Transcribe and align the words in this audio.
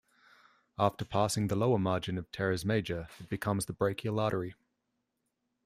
After 0.79 1.05
passing 1.05 1.45
the 1.45 1.55
lower 1.55 1.77
margin 1.77 2.17
of 2.17 2.31
teres 2.31 2.65
major 2.65 3.07
it 3.19 3.29
becomes 3.29 3.67
the 3.67 3.73
brachial 3.73 4.19
artery. 4.19 4.55